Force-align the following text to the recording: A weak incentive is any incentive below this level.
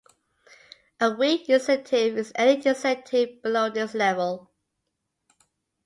A 0.99 1.11
weak 1.11 1.47
incentive 1.47 2.17
is 2.17 2.31
any 2.33 2.55
incentive 2.65 3.39
below 3.43 3.69
this 3.69 3.93
level. 3.93 4.49